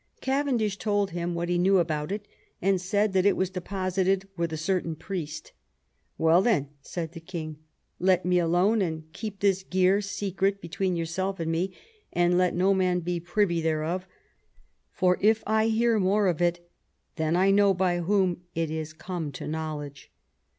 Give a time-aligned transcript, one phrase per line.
[0.19, 2.27] Cavendish told him what he knew about it,
[2.59, 5.51] and said that it was deposited with a certain priest
[6.17, 7.57] "Well, then," said the king,
[7.99, 11.75] "let me alone, and keep this gear secret between yourself and me,
[12.11, 14.07] and let no man be privy thereof;
[14.91, 16.67] for if I hear more of it,
[17.17, 20.11] then I know by whom it is come to knowledge.